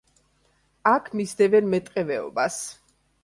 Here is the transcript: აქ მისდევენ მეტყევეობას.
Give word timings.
აქ 0.91 1.11
მისდევენ 1.19 1.69
მეტყევეობას. 1.73 2.59